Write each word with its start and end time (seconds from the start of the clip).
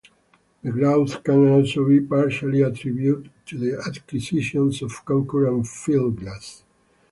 The 0.63 0.71
growth 0.71 1.23
can 1.23 1.47
also 1.47 1.87
be 1.87 1.99
partially 2.01 2.63
attributed 2.63 3.29
to 3.45 3.57
the 3.59 3.79
acquisitions 3.85 4.81
of 4.81 5.05
Concur 5.05 5.45
and 5.45 5.63
Fieldglass. 5.63 6.63